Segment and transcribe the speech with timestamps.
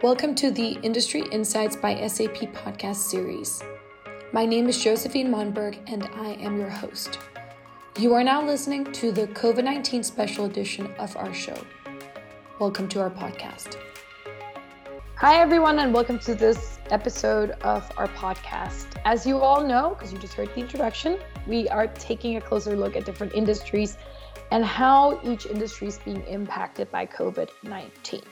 [0.00, 3.60] Welcome to the Industry Insights by SAP podcast series.
[4.30, 7.18] My name is Josephine Monberg and I am your host.
[7.98, 11.60] You are now listening to the COVID 19 special edition of our show.
[12.60, 13.74] Welcome to our podcast.
[15.16, 18.86] Hi, everyone, and welcome to this episode of our podcast.
[19.04, 21.18] As you all know, because you just heard the introduction,
[21.48, 23.98] we are taking a closer look at different industries
[24.52, 28.22] and how each industry is being impacted by COVID 19.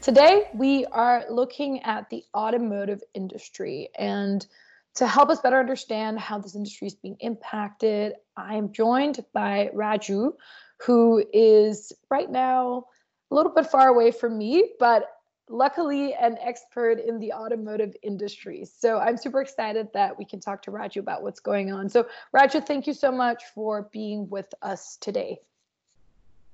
[0.00, 3.88] Today, we are looking at the automotive industry.
[3.98, 4.46] And
[4.94, 10.32] to help us better understand how this industry is being impacted, I'm joined by Raju,
[10.78, 12.86] who is right now
[13.30, 15.12] a little bit far away from me, but
[15.48, 18.64] luckily an expert in the automotive industry.
[18.64, 21.88] So I'm super excited that we can talk to Raju about what's going on.
[21.88, 25.38] So, Raju, thank you so much for being with us today.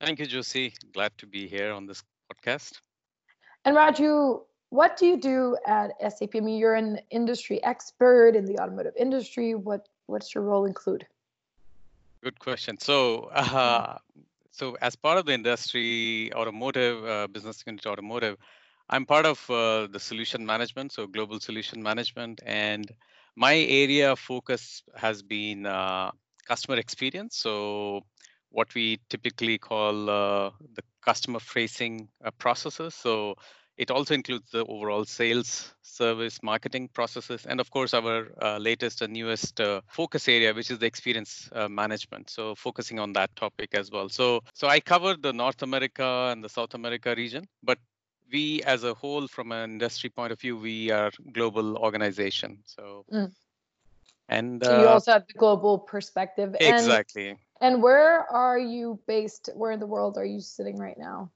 [0.01, 0.75] Thank you, Josie.
[0.93, 2.81] Glad to be here on this podcast.
[3.65, 6.31] And Raju, what do you do at SAP?
[6.35, 9.55] I mean, you're an industry expert in the automotive industry.
[9.55, 11.07] What what's your role include?
[12.23, 12.79] Good question.
[12.79, 13.99] So, uh,
[14.51, 18.37] so as part of the industry, automotive uh, business unit, automotive,
[18.89, 22.91] I'm part of uh, the solution management, so global solution management, and
[23.37, 26.11] my area of focus has been uh,
[26.47, 27.37] customer experience.
[27.37, 28.03] So,
[28.51, 30.51] what we typically call uh,
[31.03, 32.95] the customer-facing uh, processes.
[32.95, 33.37] So,
[33.79, 39.01] it also includes the overall sales, service, marketing processes, and of course, our uh, latest
[39.03, 42.31] and newest uh, focus area, which is the experience uh, management.
[42.31, 44.09] So, focusing on that topic as well.
[44.09, 47.79] So, so I cover the North America and the South America region, but
[48.33, 52.59] we, as a whole, from an industry point of view, we are global organization.
[52.65, 53.33] So, mm.
[54.29, 56.57] and so you uh, also have the global perspective.
[56.61, 57.29] Exactly.
[57.31, 59.49] And, and where are you based?
[59.55, 61.31] Where in the world are you sitting right now?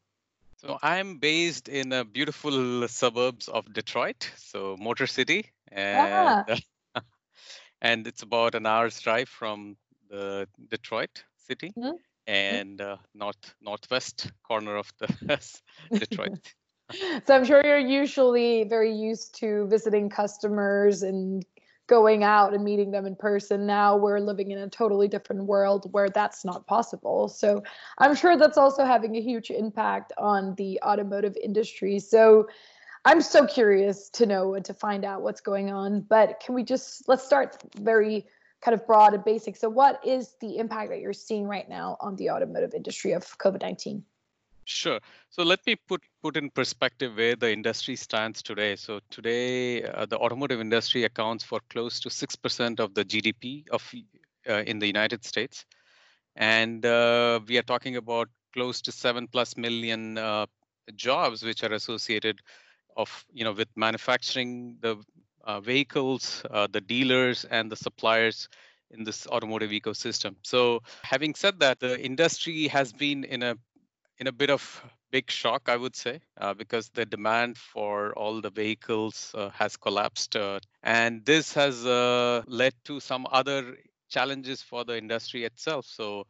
[0.58, 7.00] So I'm based in a beautiful suburbs of Detroit, so Motor City, and ah.
[7.80, 9.76] and it's about an hour's drive from
[10.10, 11.88] the Detroit city mm-hmm.
[11.88, 11.96] mm-hmm.
[12.26, 15.40] and uh, north northwest corner of the
[15.92, 16.54] Detroit.
[17.26, 21.44] so I'm sure you're usually very used to visiting customers and
[21.86, 23.66] going out and meeting them in person.
[23.66, 27.28] Now we're living in a totally different world where that's not possible.
[27.28, 27.62] So
[27.98, 31.98] I'm sure that's also having a huge impact on the automotive industry.
[31.98, 32.48] So
[33.04, 36.00] I'm so curious to know and to find out what's going on.
[36.00, 38.26] But can we just let's start very
[38.60, 39.56] kind of broad and basic.
[39.56, 43.22] So what is the impact that you're seeing right now on the automotive industry of
[43.38, 44.02] COVID-19?
[44.68, 45.00] Sure.
[45.30, 48.74] So let me put put in perspective where the industry stands today.
[48.76, 53.64] So today, uh, the automotive industry accounts for close to six percent of the GDP
[53.70, 53.94] of
[54.48, 55.64] uh, in the United States,
[56.36, 60.46] and uh, we are talking about close to seven plus million uh,
[60.96, 62.40] jobs which are associated
[62.96, 64.96] of you know with manufacturing the
[65.44, 68.48] uh, vehicles, uh, the dealers, and the suppliers
[68.90, 70.36] in this automotive ecosystem.
[70.42, 73.56] So having said that, the industry has been in a
[74.18, 78.40] in a bit of big shock, I would say, uh, because the demand for all
[78.40, 80.36] the vehicles uh, has collapsed.
[80.36, 83.76] Uh, and this has uh, led to some other
[84.08, 85.86] challenges for the industry itself.
[85.86, 86.26] So,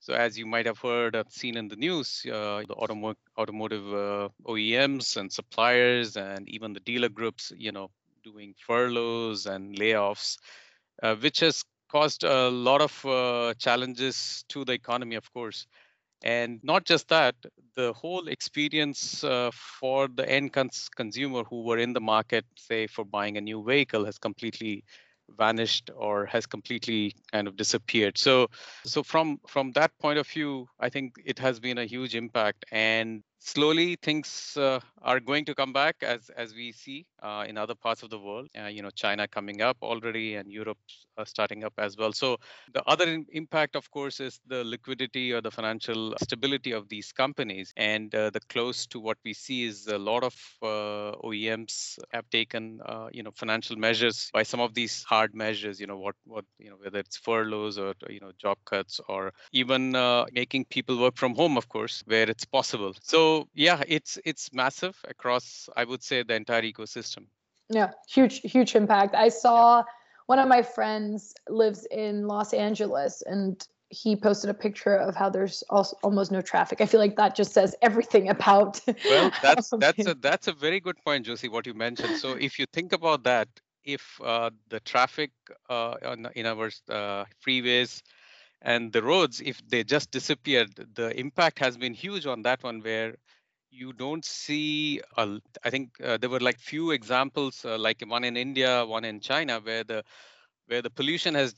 [0.00, 3.86] so as you might have heard and seen in the news, uh, the automo- automotive
[3.92, 7.90] uh, OEMs and suppliers and even the dealer groups, you know,
[8.24, 10.38] doing furloughs and layoffs,
[11.20, 15.66] which has caused a lot of challenges to the economy, of course.
[16.22, 17.34] And not just that,
[17.76, 22.86] the whole experience uh, for the end cons- consumer who were in the market, say
[22.86, 24.84] for buying a new vehicle, has completely
[25.38, 28.18] vanished or has completely kind of disappeared.
[28.18, 28.48] So
[28.84, 32.64] so from from that point of view i think it has been a huge impact.
[32.72, 37.56] And slowly things uh, are going to come back as as we see uh, in
[37.56, 40.78] other parts of the world uh, you know china coming up already and europe
[41.24, 42.12] starting up as well.
[42.12, 42.38] So
[42.72, 47.72] the other impact of course is the liquidity or the financial stability of these companies.
[47.76, 52.28] And uh, the close to what we see is a lot of uh, oems have
[52.30, 56.14] taken uh, you know financial measures by some of these hard measures you know what
[56.24, 59.92] what you know whether it's furloughs or you know job cuts or even
[60.32, 62.94] making people work from home of course where it's possible.
[63.02, 67.24] So yeah it's it's massive across i would say the entire ecosystem
[67.68, 69.84] yeah huge huge impact i saw yeah.
[70.26, 75.28] one of my friends lives in los angeles and he posted a picture of how
[75.28, 76.80] there's also almost no traffic.
[76.80, 78.80] I feel like that just says everything about.
[78.86, 81.48] well, that's that's a that's a very good point, Josie.
[81.48, 82.16] What you mentioned.
[82.18, 83.48] So if you think about that,
[83.84, 85.32] if uh, the traffic
[85.68, 88.02] uh, on, in our uh, freeways
[88.62, 92.80] and the roads if they just disappeared the impact has been huge on that one
[92.80, 93.14] where
[93.70, 98.36] you don't see i think uh, there were like few examples uh, like one in
[98.36, 100.02] india one in china where the
[100.66, 101.54] where the pollution has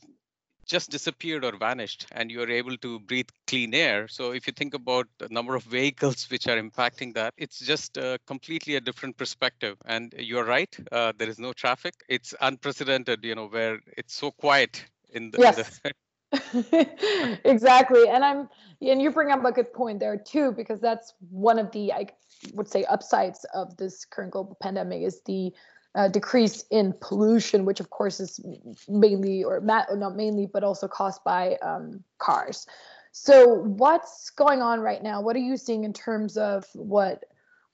[0.65, 4.07] just disappeared or vanished and you're able to breathe clean air.
[4.07, 7.97] So if you think about the number of vehicles which are impacting that it's just
[7.97, 9.77] uh, completely a different perspective.
[9.85, 11.95] And you're right uh, there is no traffic.
[12.07, 15.57] It's unprecedented you know where it's so quiet in the, yes.
[15.57, 15.91] In the
[17.45, 18.49] exactly and i'm
[18.81, 22.07] and you bring up a good point there too because that's one of the i
[22.53, 25.53] would say upsides of this current global pandemic is the
[25.95, 28.39] uh, decrease in pollution which of course is
[28.87, 32.65] mainly or not mainly but also caused by um, cars.
[33.11, 35.21] So what's going on right now?
[35.21, 37.23] What are you seeing in terms of what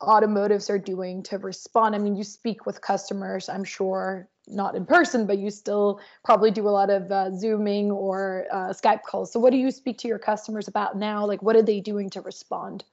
[0.02, 1.96] automotives are doing to respond?
[1.96, 6.52] I mean you speak with customers i'm sure not in person, but you still probably
[6.52, 9.32] do a lot of uh, Zooming or uh, Skype calls.
[9.32, 11.26] So, what do you speak to your customers about now?
[11.26, 12.84] Like, what are they doing to respond?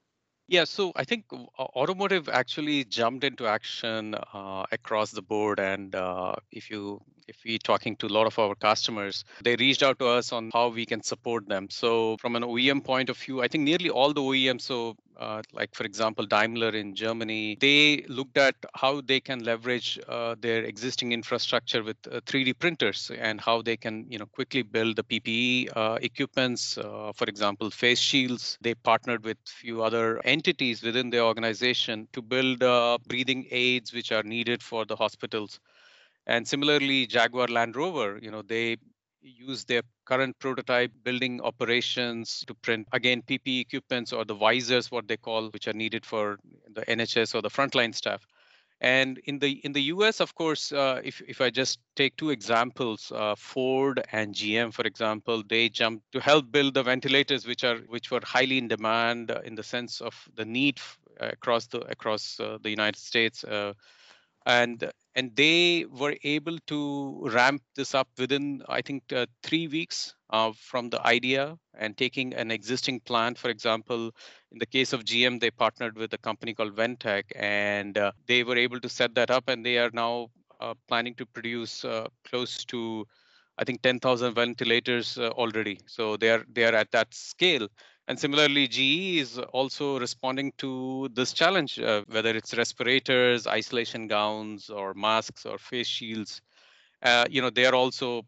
[0.48, 1.24] Yeah, so I think
[1.58, 7.58] automotive actually jumped into action uh, across the board, and uh, if you if we
[7.58, 10.86] talking to a lot of our customers, they reached out to us on how we
[10.86, 11.68] can support them.
[11.70, 15.42] So from an OEM point of view, I think nearly all the OEMs, so uh,
[15.52, 20.62] like for example Daimler in Germany, they looked at how they can leverage uh, their
[20.64, 25.04] existing infrastructure with uh, 3D printers and how they can you know quickly build the
[25.04, 26.78] PPE uh, equipments.
[26.78, 28.58] Uh, for example, face shields.
[28.60, 33.92] They partnered with a few other entities within the organization to build uh, breathing aids
[33.92, 35.60] which are needed for the hospitals.
[36.26, 38.76] And similarly, Jaguar Land Rover, you know, they
[39.22, 45.08] use their current prototype building operations to print again PPE equipments or the visors, what
[45.08, 46.38] they call, which are needed for
[46.72, 48.26] the NHS or the frontline staff.
[48.80, 52.28] And in the in the U.S., of course, uh, if if I just take two
[52.28, 57.64] examples, uh, Ford and GM, for example, they jumped to help build the ventilators, which
[57.64, 60.78] are which were highly in demand uh, in the sense of the need
[61.20, 63.44] across the across uh, the United States.
[64.46, 70.14] And and they were able to ramp this up within i think uh, three weeks
[70.30, 74.12] uh, from the idea and taking an existing plant for example
[74.52, 78.44] in the case of gm they partnered with a company called ventec and uh, they
[78.44, 80.28] were able to set that up and they are now
[80.60, 83.06] uh, planning to produce uh, close to
[83.58, 85.78] i think 10000 ventilators uh, already.
[85.86, 87.68] So they are they are at that scale
[88.08, 94.70] and similarly, GE is also responding to this challenge, uh, whether it's respirators, isolation gowns,
[94.70, 96.40] or masks or face shields.
[97.02, 98.22] Uh, you know, they are also,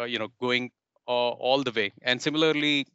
[0.00, 0.70] uh, you know, going
[1.06, 1.92] all the way.
[2.02, 2.86] And similarly,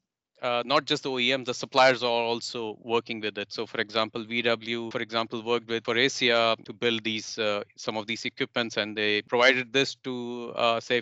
[0.41, 3.51] uh, not just the OEMs, the suppliers are also working with it.
[3.53, 8.07] So, for example, VW, for example, worked with Faurecia to build these uh, some of
[8.07, 11.01] these equipments, and they provided this to uh, say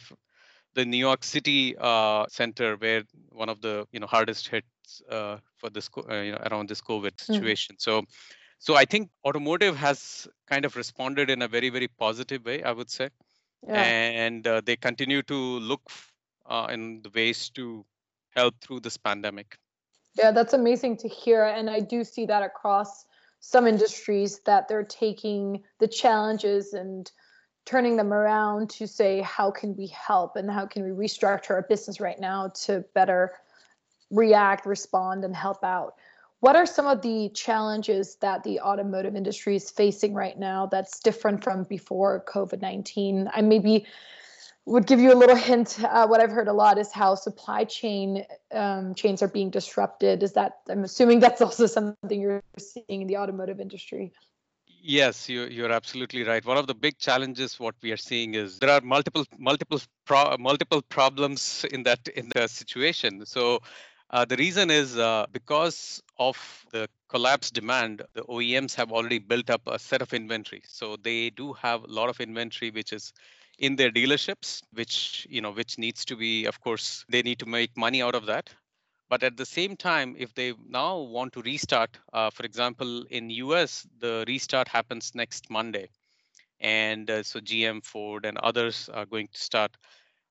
[0.76, 1.76] the New York City
[2.30, 4.50] center, where one of the you know hardest
[4.92, 7.34] hits uh, for this uh, you know around this COVID hmm.
[7.34, 7.76] situation.
[7.76, 7.82] Mm.
[7.82, 8.04] So,
[8.60, 12.72] so I think automotive has kind of responded in a very very positive way, I
[12.72, 13.10] would say,
[13.68, 13.82] yeah.
[13.82, 15.82] and uh, they continue to look
[16.46, 17.86] uh, in the ways to
[18.36, 19.58] help through this pandemic.
[20.18, 23.06] Yeah, that's amazing to hear, and I do see that across
[23.40, 27.10] some industries that they're taking the challenges and
[27.66, 31.62] turning them around to say how can we help and how can we restructure our
[31.62, 33.34] business right now to better
[34.12, 35.96] react respond and help out
[36.42, 41.00] what are some of the challenges that the automotive industry is facing right now that's
[41.00, 43.86] different from before covid-19 i maybe
[44.66, 47.64] would give you a little hint uh, what i've heard a lot is how supply
[47.64, 53.02] chain um, chains are being disrupted is that i'm assuming that's also something you're seeing
[53.02, 54.12] in the automotive industry
[54.84, 56.44] Yes, you, you're absolutely right.
[56.44, 60.36] One of the big challenges what we are seeing is there are multiple multiple pro,
[60.40, 63.24] multiple problems in that in the situation.
[63.28, 63.62] So
[64.12, 66.38] uh, the reason is uh, because of
[66.72, 70.64] the collapsed demand, the OEMs have already built up a set of inventory.
[70.68, 73.14] So they do have a lot of inventory which is
[73.60, 77.46] in their dealerships, which you know which needs to be, of course, they need to
[77.46, 78.50] make money out of that.
[79.10, 83.30] But at the same time, if they now want to restart, uh, for example, in
[83.30, 85.90] US, the restart happens next Monday.
[86.62, 89.76] And uh, so GM, Ford, and others are going to start.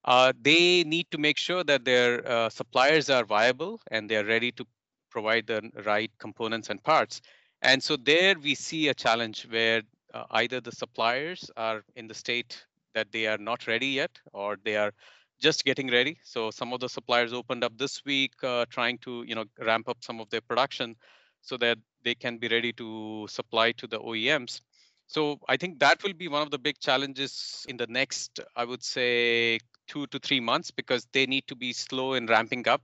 [0.04, 4.50] Uh, they need to make sure that their uh, suppliers are viable and they're ready
[4.52, 4.64] to
[5.10, 7.20] provide the right components and parts.
[7.62, 9.82] And so there we see a challenge where
[10.14, 12.64] uh, either the suppliers are in the state
[12.94, 14.92] that they are not ready yet, or they are
[15.40, 16.18] just getting ready.
[16.24, 19.88] So some of the suppliers opened up this week, uh, trying to you know ramp
[19.88, 20.96] up some of their production
[21.42, 24.60] so that they can be ready to supply to the OEMs.
[25.06, 28.64] So I think that will be one of the big challenges in the next, I
[28.64, 29.58] would say,
[29.90, 32.82] two to three months because they need to be slow in ramping up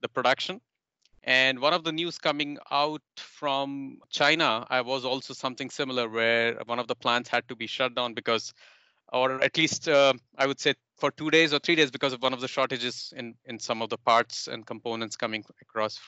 [0.00, 0.60] the production.
[1.24, 6.54] And one of the news coming out from China, I was also something similar where
[6.66, 8.52] one of the plants had to be shut down because,
[9.12, 12.22] or at least uh, I would say for two days or three days because of
[12.22, 15.98] one of the shortages in, in some of the parts and components coming across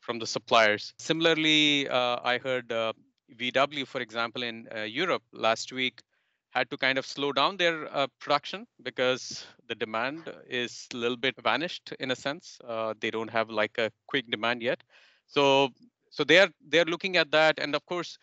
[0.00, 0.92] from the suppliers.
[0.98, 2.92] Similarly, uh, I heard uh,
[3.40, 6.02] VW, for example, in uh, Europe last week
[6.50, 11.16] had to kind of slow down their uh, production because the demand is a little
[11.16, 12.58] bit vanished in a sense.
[12.66, 14.82] Uh, they don't have like a quick demand yet.
[15.26, 15.70] So
[16.10, 18.18] so they are they're looking at that, and of course.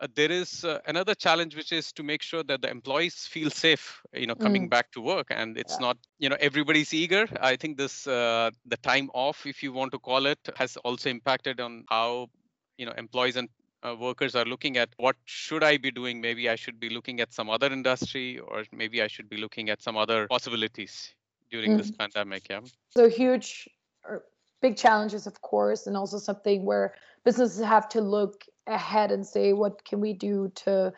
[0.00, 3.50] Uh, there is uh, another challenge which is to make sure that the employees feel
[3.50, 4.70] safe you know coming mm.
[4.70, 5.86] back to work and it's yeah.
[5.86, 9.90] not you know everybody's eager i think this uh, the time off if you want
[9.90, 12.28] to call it has also impacted on how
[12.76, 13.48] you know employees and
[13.82, 16.20] uh, workers are looking at what should i be doing?
[16.20, 19.70] Maybe i should be looking at some other industry or maybe i should be looking
[19.70, 21.14] at some other possibilities
[21.50, 21.78] during mm.
[21.78, 22.60] this pandemic yeah?
[22.90, 23.68] So huge
[24.04, 24.24] or
[24.60, 26.94] big challenges of course and also something where
[27.24, 30.92] businesses have to look ahead and say what can we do to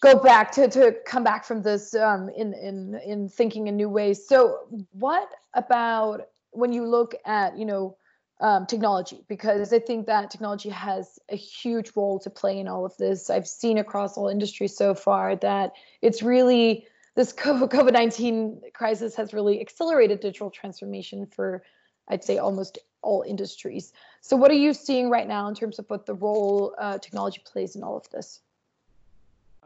[0.00, 3.88] go back to, to come back from this um, in, in in thinking in new
[3.88, 4.26] ways?
[4.26, 7.96] So what about when you look at you know
[8.40, 12.84] um, technology because I think that technology has a huge role to play in all
[12.86, 13.30] of this.
[13.30, 19.34] I've seen across all industries so far that it's really this COVID 19 crisis has
[19.34, 21.62] really accelerated digital transformation for,
[22.08, 23.92] I'd say, almost all industries.
[24.20, 27.42] So, what are you seeing right now in terms of what the role uh, technology
[27.44, 28.40] plays in all of this?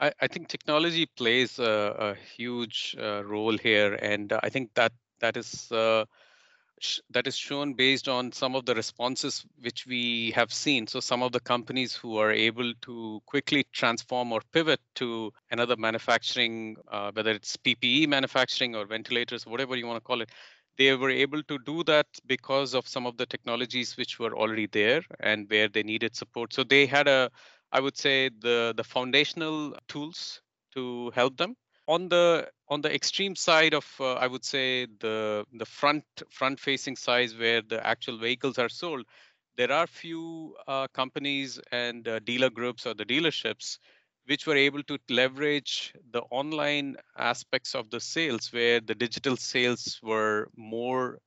[0.00, 4.92] I, I think technology plays a, a huge uh, role here, and I think that
[5.20, 6.04] that is uh,
[7.10, 10.86] that is shown based on some of the responses which we have seen.
[10.86, 15.76] So some of the companies who are able to quickly transform or pivot to another
[15.76, 20.30] manufacturing, uh, whether it's PPE manufacturing or ventilators, whatever you want to call it,
[20.76, 24.66] they were able to do that because of some of the technologies which were already
[24.66, 26.52] there and where they needed support.
[26.52, 27.30] So they had a,
[27.72, 30.40] I would say, the the foundational tools
[30.74, 35.44] to help them on the on the extreme side of uh, i would say the
[35.52, 39.04] the front front facing size where the actual vehicles are sold
[39.56, 43.78] there are few uh, companies and uh, dealer groups or the dealerships
[44.26, 50.00] which were able to leverage the online aspects of the sales where the digital sales
[50.02, 51.18] were more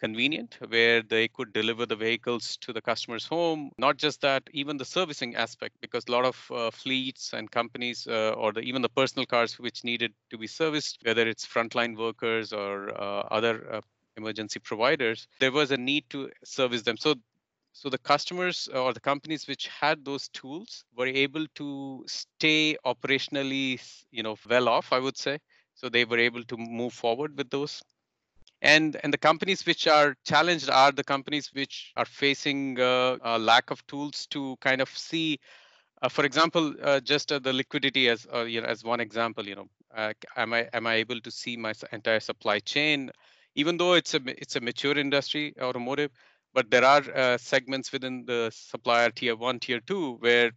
[0.00, 3.70] convenient where they could deliver the vehicles to the customer's home.
[3.78, 8.06] Not just that, even the servicing aspect, because a lot of uh, fleets and companies,
[8.06, 11.96] uh, or the, even the personal cars which needed to be serviced, whether it's frontline
[11.96, 13.80] workers or uh, other uh,
[14.16, 16.96] emergency providers, there was a need to service them.
[16.96, 17.14] So
[17.72, 23.80] so the customers or the companies which had those tools were able to stay operationally
[24.10, 25.38] you know well off i would say
[25.74, 27.82] so they were able to move forward with those
[28.64, 33.38] and and the companies which are challenged are the companies which are facing uh, a
[33.38, 35.40] lack of tools to kind of see
[36.02, 39.46] uh, for example uh, just uh, the liquidity as uh, you know as one example
[39.46, 43.10] you know uh, am i am i able to see my entire supply chain?
[43.56, 46.10] Even though it's a it's a mature industry automotive
[46.54, 50.50] but there are segments within the supplier tier 1 tier 2 where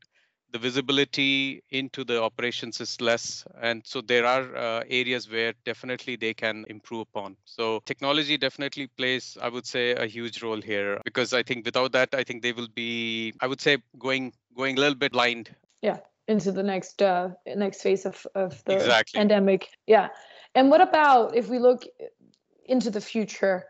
[0.57, 6.15] the visibility into the operations is less and so there are uh, areas where definitely
[6.15, 7.35] they can improve upon.
[7.45, 11.91] So technology definitely plays i would say a huge role here because i think without
[11.91, 15.55] that i think they will be i would say going going a little bit blind.
[15.81, 19.17] Yeah into the next uh next phase of of the exactly.
[19.19, 19.69] pandemic.
[19.85, 20.09] Yeah.
[20.55, 21.85] And what about if we look
[22.65, 23.65] into the future?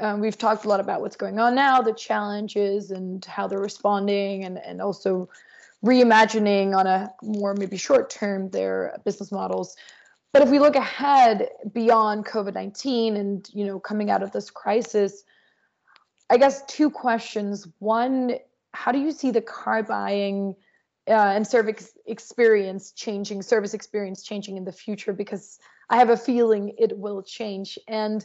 [0.00, 3.60] Um, we've talked a lot about what's going on now the challenges and how they're
[3.60, 5.28] responding and and also
[5.84, 9.76] reimagining on a more maybe short term their business models.
[10.32, 14.50] But if we look ahead beyond COVID 19 and you know coming out of this
[14.50, 15.22] crisis,
[16.30, 17.68] I guess two questions.
[17.78, 18.36] One,
[18.72, 20.56] how do you see the car buying
[21.06, 25.12] uh, and service experience changing, service experience changing in the future?
[25.12, 25.58] Because
[25.90, 27.78] I have a feeling it will change.
[27.86, 28.24] And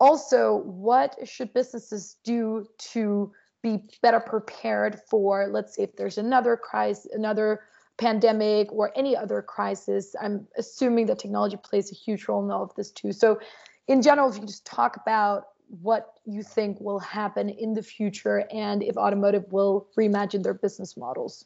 [0.00, 3.32] also, what should businesses do to
[3.62, 7.62] be better prepared for, let's say, if there's another crisis, another
[7.96, 10.14] pandemic, or any other crisis.
[10.20, 13.12] I'm assuming that technology plays a huge role in all of this too.
[13.12, 13.40] So,
[13.88, 15.48] in general, if you just talk about
[15.80, 20.96] what you think will happen in the future and if automotive will reimagine their business
[20.96, 21.44] models.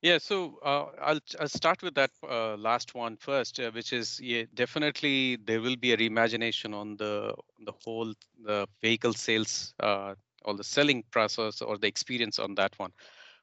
[0.00, 4.20] Yeah, so uh, I'll, I'll start with that uh, last one first, uh, which is
[4.20, 8.14] yeah, definitely there will be a reimagination on the the whole
[8.44, 10.14] the vehicle sales uh,
[10.44, 12.92] or the selling process or the experience on that one.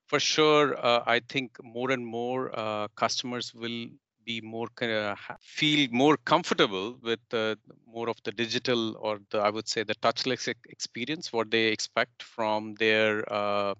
[0.07, 3.87] For sure, uh, I think more and more uh, customers will
[4.25, 7.55] be more uh, feel more comfortable with uh,
[7.87, 12.23] more of the digital or the I would say the touchless experience, what they expect
[12.23, 13.75] from their uh,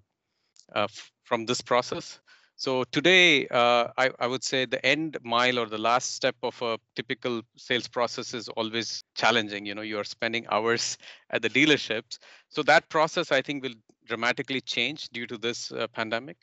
[0.74, 0.88] uh
[1.24, 2.20] from this process.
[2.58, 6.60] So today, uh, I, I, would say the end mile or the last step of
[6.62, 9.66] a typical sales process is always challenging.
[9.66, 10.96] You know, you are spending hours
[11.28, 12.18] at the dealerships.
[12.48, 13.74] So that process, I think, will
[14.06, 16.38] dramatically change due to this uh, pandemic.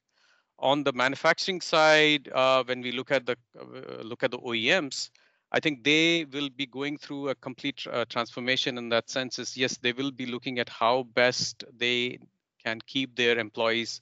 [0.59, 5.09] On the manufacturing side, uh, when we look at the uh, look at the OEMs,
[5.51, 9.39] I think they will be going through a complete uh, transformation in that sense.
[9.39, 12.19] Is yes, they will be looking at how best they
[12.63, 13.99] can keep their employees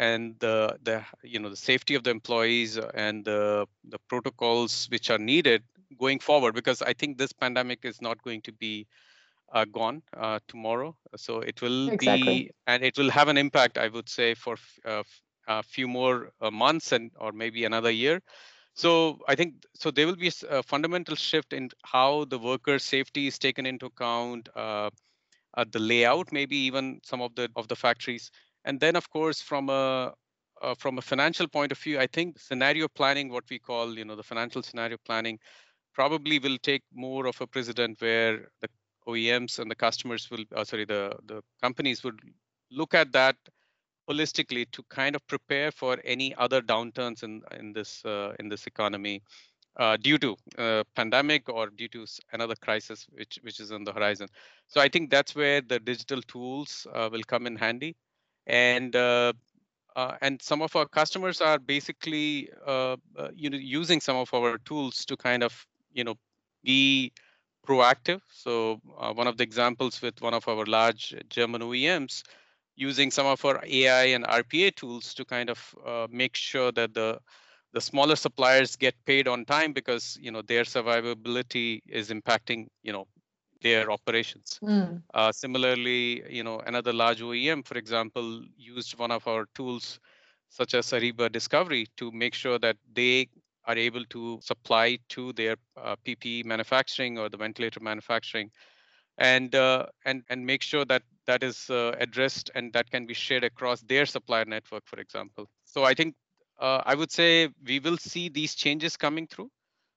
[0.00, 5.10] and the the you know the safety of the employees and the the protocols which
[5.10, 5.62] are needed
[5.98, 8.86] going forward because i think this pandemic is not going to be
[9.52, 10.96] uh, gone uh, tomorrow.
[11.16, 12.44] So it will exactly.
[12.44, 15.02] be and it will have an impact i would say for uh,
[15.48, 18.22] a few more uh, months and or maybe another year.
[18.74, 23.26] So i think so there will be a fundamental shift in how the worker safety
[23.26, 24.90] is taken into account uh,
[25.54, 28.30] uh, the layout maybe even some of the of the factories
[28.64, 30.14] and then, of course, from a
[30.62, 34.04] uh, from a financial point of view, I think scenario planning, what we call, you
[34.04, 35.38] know, the financial scenario planning,
[35.94, 38.68] probably will take more of a precedent where the
[39.08, 42.20] OEMs and the customers will, uh, sorry, the the companies would
[42.70, 43.36] look at that
[44.08, 48.66] holistically to kind of prepare for any other downturns in in this uh, in this
[48.66, 49.22] economy
[49.76, 53.92] uh, due to uh, pandemic or due to another crisis which which is on the
[53.92, 54.28] horizon.
[54.66, 57.96] So I think that's where the digital tools uh, will come in handy
[58.50, 59.32] and uh,
[59.96, 64.32] uh, and some of our customers are basically uh, uh, you know using some of
[64.34, 66.16] our tools to kind of you know
[66.64, 67.12] be
[67.66, 68.20] proactive.
[68.30, 72.22] So uh, one of the examples with one of our large german oems
[72.76, 76.94] using some of our ai and rpa tools to kind of uh, make sure that
[76.94, 77.18] the
[77.72, 82.92] the smaller suppliers get paid on time because you know their survivability is impacting you
[82.92, 83.06] know
[83.62, 84.60] their operations.
[84.62, 85.02] Mm.
[85.14, 90.00] Uh, similarly, you know, another large OEM, for example, used one of our tools,
[90.48, 93.28] such as Ariba Discovery, to make sure that they
[93.66, 98.50] are able to supply to their uh, PPE manufacturing or the ventilator manufacturing,
[99.18, 103.14] and uh, and and make sure that that is uh, addressed and that can be
[103.14, 105.48] shared across their supplier network, for example.
[105.64, 106.14] So I think
[106.60, 109.50] uh, I would say we will see these changes coming through,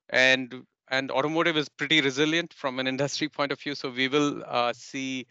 [0.10, 3.76] and and automotive is pretty resilient from an industry point of view.
[3.76, 5.26] So we will uh, see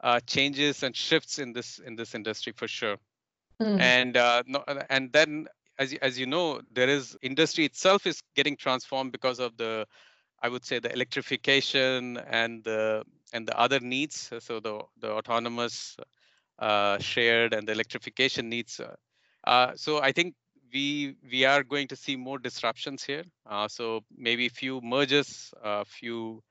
[0.00, 2.96] uh, changes and shifts in this in this industry for sure.
[3.60, 3.80] Mm.
[3.80, 8.56] And uh, no, and then as as you know, there is industry itself is getting
[8.56, 9.86] transformed because of the,
[10.42, 14.30] I would say the electrification and the and the other needs.
[14.40, 15.96] So the the autonomous,
[16.58, 18.80] uh, shared, and the electrification needs.
[19.44, 20.34] Uh, so I think
[20.72, 23.24] we we are going to see more disruptions here.
[23.48, 26.42] Uh, so maybe a few mergers, a uh, few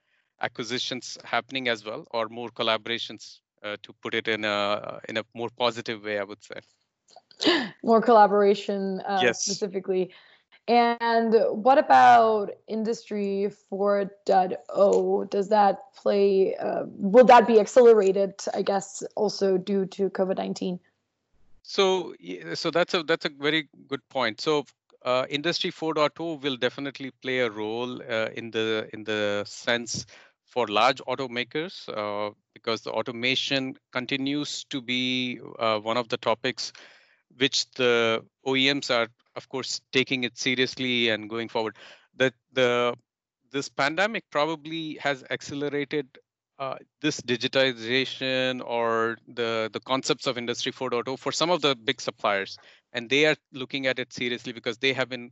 [0.42, 5.24] acquisitions happening as well, or more collaborations uh, to put it in a in a
[5.34, 6.60] more positive way, I would say.
[7.84, 9.44] More collaboration uh, yes.
[9.44, 10.12] specifically.
[10.68, 15.30] And what about Industry 4.0?
[15.30, 16.56] Does that play?
[16.56, 18.34] Uh, will that be accelerated?
[18.54, 20.80] I guess also due to COVID nineteen.
[21.68, 22.14] So,
[22.54, 24.40] so that's a that's a very good point.
[24.40, 24.66] So,
[25.04, 30.06] uh, Industry 4.0 will definitely play a role uh, in the in the sense
[30.46, 36.72] for large automakers uh, because the automation continues to be uh, one of the topics
[37.38, 41.76] which the OEMs are, of course, taking it seriously and going forward.
[42.16, 42.96] That the
[43.52, 46.08] this pandemic probably has accelerated
[46.60, 52.00] uh, this digitization or the the concepts of industry 4.0 for some of the big
[52.00, 52.58] suppliers
[52.94, 55.32] and they are looking at it seriously because they have been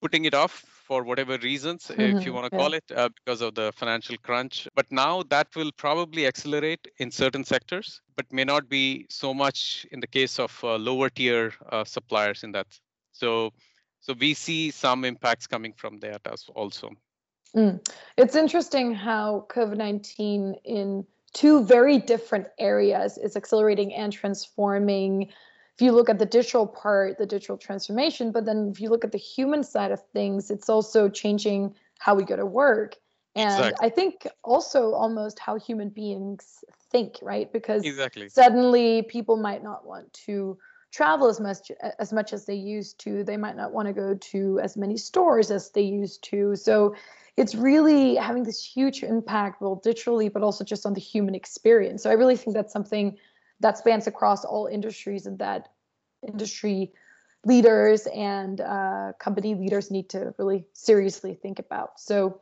[0.00, 0.52] putting it off
[0.86, 2.18] for whatever reasons mm-hmm.
[2.18, 2.62] if you want to yeah.
[2.62, 7.10] call it uh, because of the financial crunch but now that will probably accelerate in
[7.10, 11.52] certain sectors but may not be so much in the case of uh, lower tier
[11.72, 12.66] uh, suppliers in that
[13.12, 13.50] so
[14.00, 16.90] so we see some impacts coming from that as also
[17.56, 17.86] Mm.
[18.16, 25.22] It's interesting how COVID 19 in two very different areas is accelerating and transforming.
[25.22, 29.04] If you look at the digital part, the digital transformation, but then if you look
[29.04, 32.96] at the human side of things, it's also changing how we go to work.
[33.36, 33.86] And exactly.
[33.86, 37.52] I think also almost how human beings think, right?
[37.52, 38.28] Because exactly.
[38.28, 40.56] suddenly people might not want to
[40.94, 43.24] travel as much as much as they used to.
[43.24, 46.54] They might not want to go to as many stores as they used to.
[46.54, 46.94] So
[47.36, 52.02] it's really having this huge impact, both digitally, but also just on the human experience.
[52.04, 53.16] So I really think that's something
[53.58, 55.68] that spans across all industries and that
[56.26, 56.92] industry
[57.44, 61.98] leaders and uh, company leaders need to really seriously think about.
[61.98, 62.40] So,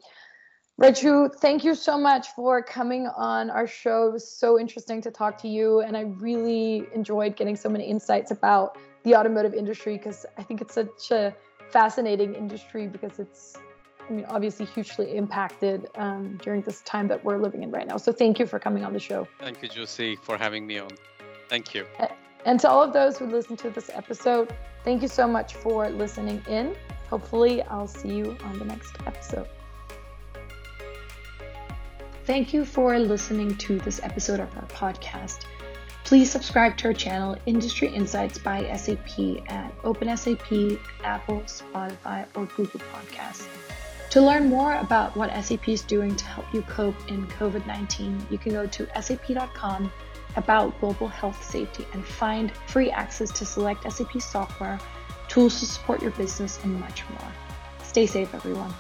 [0.83, 4.09] Raju, thank you so much for coming on our show.
[4.09, 7.85] It was so interesting to talk to you, and I really enjoyed getting so many
[7.85, 11.37] insights about the automotive industry because I think it's such a
[11.71, 13.57] fascinating industry because it's,
[14.09, 17.97] I mean, obviously hugely impacted um, during this time that we're living in right now.
[17.97, 19.29] So, thank you for coming on the show.
[19.39, 20.91] Thank you, Josie, for having me on.
[21.49, 21.87] Thank you.
[22.45, 25.89] And to all of those who listened to this episode, thank you so much for
[25.91, 26.75] listening in.
[27.09, 29.47] Hopefully, I'll see you on the next episode.
[32.25, 35.41] Thank you for listening to this episode of our podcast.
[36.05, 42.81] Please subscribe to our channel, Industry Insights by SAP, at OpenSAP, Apple, Spotify, or Google
[42.95, 43.49] Podcasts.
[44.11, 48.29] To learn more about what SAP is doing to help you cope in COVID 19,
[48.31, 49.91] you can go to sap.com
[50.37, 54.79] about global health safety and find free access to select SAP software,
[55.27, 57.33] tools to support your business, and much more.
[57.83, 58.73] Stay safe, everyone.